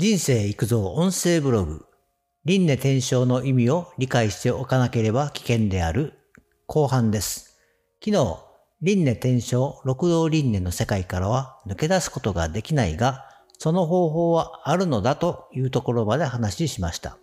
[0.00, 1.84] 人生育造音声ブログ。
[2.46, 6.14] 輪廻転生の意味を理解しておかなければ危険である
[6.66, 7.60] 後半です。
[8.02, 8.38] 昨日、
[8.80, 13.26] 輪廻転生六道輪廻の世界からは抜け出すことができないが、
[13.58, 17.18] その方法はあるのだというところまで話しました。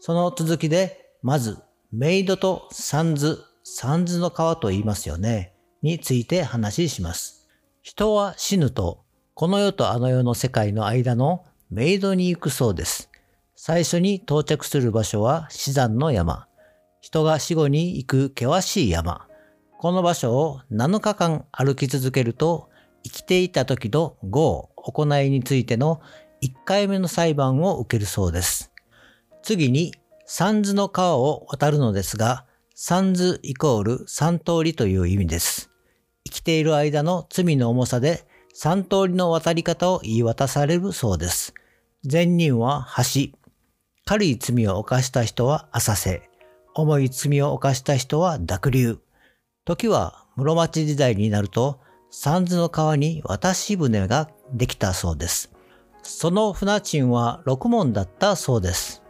[0.00, 1.58] その続きで、まず、
[1.92, 5.52] メイドとサンズ、サンズの川と言いますよね、
[5.82, 7.46] について話します。
[7.82, 9.04] 人は死ぬと、
[9.34, 13.10] この世とあの世の世界の間のメイドに行くそうです。
[13.56, 16.46] 最初に到着する場所は死山の山。
[17.00, 19.26] 人が死後に行く険しい山。
[19.78, 22.68] この場所を7日間歩き続けると、
[23.02, 26.00] 生きていた時の業、行いについての
[26.42, 28.72] 1回目の裁判を受けるそうです。
[29.42, 29.92] 次に、
[30.24, 35.70] 三途の川を渡るのですが、三途イコール三通りという意味です。
[36.24, 38.25] 生きている間の罪の重さで
[38.58, 41.52] 三通りの渡り方を言い渡されるそうです。
[42.04, 43.36] 善人は橋、
[44.06, 46.30] 軽い罪を犯した人は浅瀬、
[46.74, 48.98] 重い罪を犯した人は濁流。
[49.66, 55.52] 時は室町時代になると、三途の川に渡し船ができたそうです。
[56.02, 59.02] その船賃は6門だったそうです。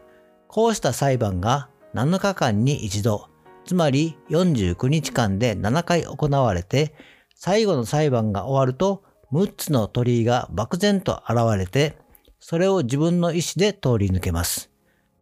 [0.49, 3.29] こうした裁判が7日間に一度、
[3.65, 6.97] つまり49日間で7回行われて、
[7.37, 11.97] 最後の裁判が終わると6つの鳥居が漠然と現れて、
[12.39, 14.71] それを自分の意思で通り抜けます。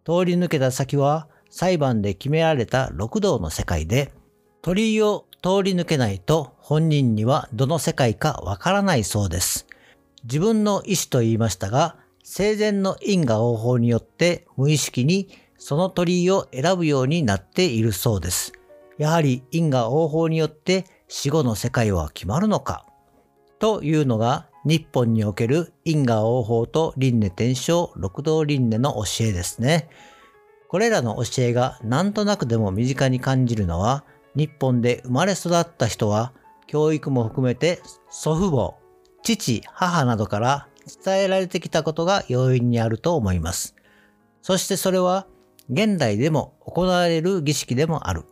[0.05, 4.13] 通り抜けた先は裁判で決められた六道の世界で、
[4.61, 9.67] 鳥居を通り抜けないと本人にはどの世界かわからないそうです。
[10.25, 18.53] 自分の意思と言いましたが、生前の因果応報によって無意識にその鳥居を選ぶようになっているそうです。
[18.97, 22.87] やはり因果応報によって死後の世界は決まるのか
[23.65, 29.89] というのが日本における因果応報と輪廻転生六道輪廻の教えですね。
[30.69, 34.05] これらの教えがなんとなくでも身近に感じるのは
[34.37, 36.35] 日本で生まれ育った人は
[36.67, 37.81] 教育も含めて
[38.11, 38.75] 祖父母、
[39.23, 40.69] 父、母などから
[41.03, 43.75] 伝えられてきたことが要因にあると思います。
[44.43, 45.27] そしてそれは
[45.71, 48.25] 現代でも行われる儀式でもある。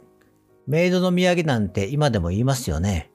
[0.67, 3.12] メイドの土産なんて今でも言いますよね。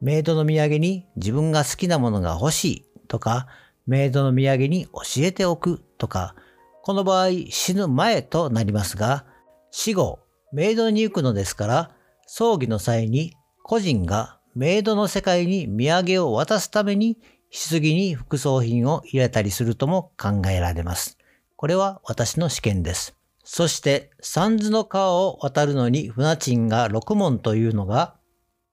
[0.00, 3.46] メイドの土産に自分が好きなものが欲しいとか、
[3.86, 6.34] メイドの土産に教えておくとか、
[6.82, 9.24] この場合死ぬ前となりますが、
[9.70, 10.20] 死後、
[10.52, 11.90] メイドに行くのですから、
[12.26, 17.18] 葬儀の際に個人がメイドの世界に土産を渡すために
[17.50, 21.18] 棺に副葬品を入れたりするとも考えられます。
[21.56, 23.16] これは私の試験です。
[23.42, 28.14] そして、三途の川を渡るのに船賃が6門というのが、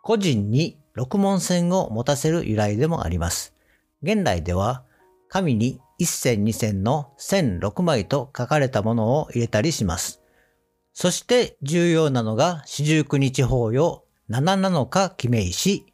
[0.01, 3.53] 個人に6門線を持たせる由来でもあります。
[4.01, 4.83] 現代では、
[5.29, 10.21] 紙に1線2線の線6枚と書かれたものを入れたりします。
[10.93, 15.85] そして重要なのが四十九日法要7なのか記名し、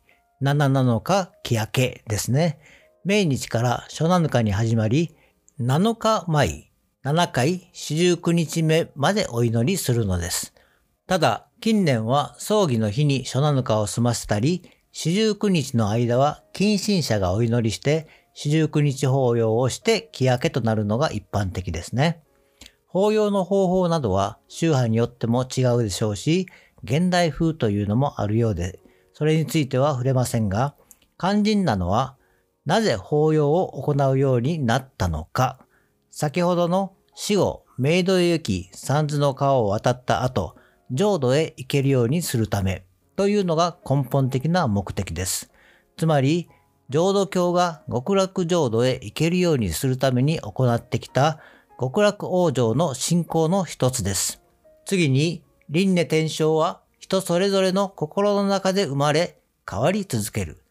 [0.42, 2.60] 7なのか木明けですね。
[3.04, 5.16] 命日から初七日に始まり、
[5.60, 6.70] 7日前、
[7.04, 10.54] 7回四十九日目までお祈りするのです。
[11.08, 14.62] ただ、近年は葬儀の日に初七日を済ませたり、
[14.94, 22.22] 四十九日の間は近親者がお祈りして、四十九日法要をして木明けとなるのが一般的ですね。
[22.88, 26.48] 法要の方法などは宗派によっても違うでしょうし、
[26.84, 28.80] 現代風というのもあるようで、
[29.14, 30.76] それについては触れませんが、
[31.18, 32.18] 肝心なのは、
[32.66, 35.60] なぜ法要を行うようになったのか、
[36.10, 40.58] 先ほどの死後、メイドへ行き、三途の川を渡った後、
[40.92, 42.84] 浄土へ行けるようにするため、
[43.22, 45.52] というのが根本的な目的です。
[45.96, 46.50] つまり、
[46.90, 51.40] 浄土教が極楽浄土へ行けるようにするために行ってきた
[51.80, 54.42] 極楽往生の信仰の一つです。
[54.86, 59.38] 次に、輪廻転生は人それぞれの心の中で生まれ
[59.70, 60.64] 変わり続ける。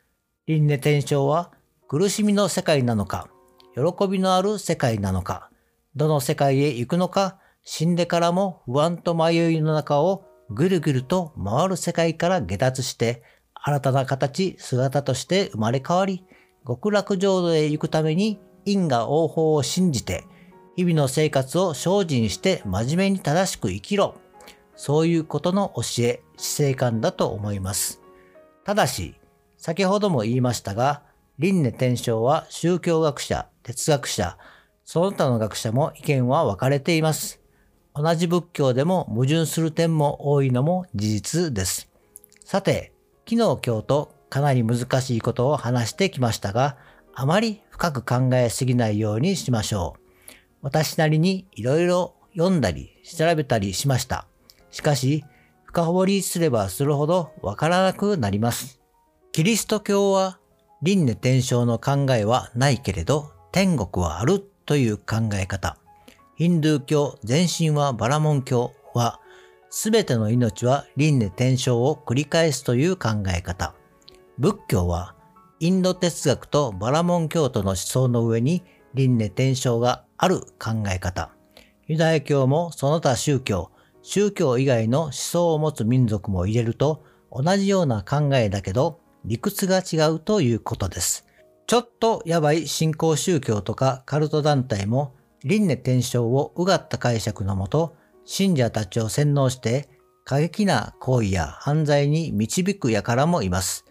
[0.49, 1.53] 輪廻転生は
[1.87, 3.29] 苦しみの世界なのか、
[3.77, 5.51] 喜びのある世界なのか、
[5.95, 13.23] どの世界へ行くのか、死んでからも不安と迷いの中をぐるぐると回る世界から下脱して、
[13.55, 16.25] 新たな形、姿として生まれ変わり、
[16.67, 20.25] 極楽浄土へ行くために因果応報を信じて、
[20.77, 24.15] 日々の生活を精進して真面目に正しく生きろ。
[24.77, 28.01] そういうことの教え、死生観だと思います。
[28.65, 29.15] ただし、
[29.59, 31.03] 先ほども言いましたが、
[31.39, 34.39] 輪廻転生は宗教学者、哲学者、
[34.85, 37.40] その他の学者も意見は分かれています。
[37.95, 41.89] 同じ仏教でも矛盾する点も多いのも事実です。
[42.45, 42.93] さて、
[43.29, 46.77] 昨日今日とかなり難しいことを話してきましたが、
[47.15, 50.01] あまり深く考えすぎないようにしましょう。
[50.63, 54.27] 私なりに色々読んだり調べたりしました。
[54.71, 55.25] しかし、
[55.65, 58.81] 深掘りすればするほどわからなくなります。
[59.33, 60.39] キリスト教は
[60.83, 65.80] 輪廻転生の考えはないけれど天国はあるという考え方。
[66.41, 69.21] ヒンドゥー教、全身はバラモン教は
[69.69, 73.75] すべての命は輪廻転生を繰り返すという考え方。
[74.39, 75.15] 仏教は
[75.59, 78.65] インド哲学とバラモン教徒の思想の上に
[78.95, 81.31] 輪廻転生がある考え方。
[81.87, 83.71] ユダヤ教もその他宗教、
[84.01, 91.27] 宗教以外の思想を持つ民族も入れると同じような考えだけど理屈が違うということです。
[91.67, 95.13] ちょっとやばい信仰宗教とかカルト団体も
[95.45, 99.89] 輪廻転生をうがった解釈のもと信者たちを洗脳して
[100.25, 103.85] 過激な行為や犯罪に導く輩もいます。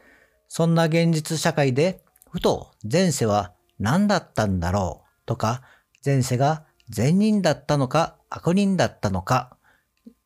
[0.48, 2.02] そんな現実社会で
[2.32, 5.62] ふと前世は何だったんだろうとか
[6.06, 9.58] 前世が善人だったのか悪人だったのか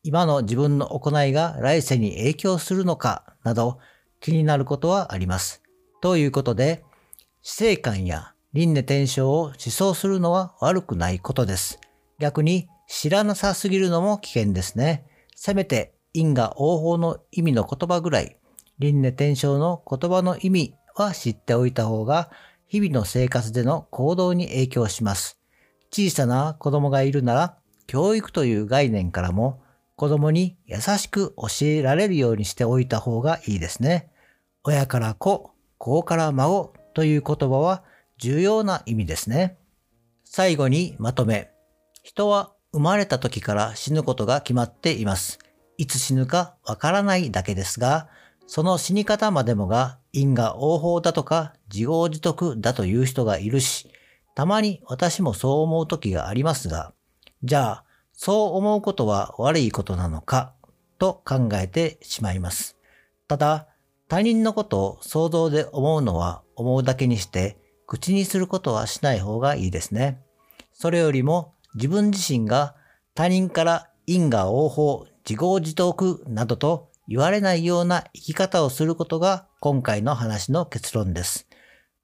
[0.02, 3.78] 今の自分の行いが来世に影響するのかなど
[4.20, 5.62] 気になることはあります。
[6.02, 6.84] ということで、
[7.40, 11.80] 死生観や輪廻転生を思想するのは悪くないことです。
[12.20, 15.04] 逆に知らなさすぎるのも危険ですね。
[15.34, 18.36] せめて因果応報の意味の言葉ぐらい、
[18.78, 22.30] 輪廻転生の言葉の意味は知っておいた方が、
[22.68, 25.40] 日々の生活での行動に影響します。
[25.90, 27.58] 小さな子供がいるなら、
[27.88, 29.62] 教育という概念からも
[29.96, 34.10] 子供に優しく教えられるようにしておいた方がいいですね。
[34.62, 37.82] 親から子、子から孫という言葉は
[38.18, 39.58] 重要な意味ですね。
[40.24, 41.50] 最後にまとめ。
[42.02, 45.38] 人は生まれた時から死ぬことが決まっています。
[45.78, 48.08] いつ死ぬかわからないだけですが、
[48.46, 53.90] その死に方までもが因果応報だとか自業自得だという人がいるし、
[54.34, 56.92] たまに私もそう思う時がありますが、
[57.42, 60.54] じゃあそう思うことは悪いことなのか
[60.98, 62.76] と考えてしまいます。
[63.28, 63.68] ただ、
[64.08, 70.20] 他人のことを想像で思うのは思うだけにして、口にすることはしない方がいいですね。
[70.72, 72.74] それよりも自分自身が
[73.14, 81.46] 他人から因果応報、自業自得などと言われないような生き方をすることが今回の話の結論です。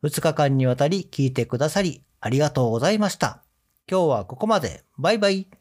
[0.03, 3.43] 2日間にわたり聞いてくださりありがとうございました。
[3.91, 4.85] 今日はここまで。
[4.99, 5.60] バイバイ。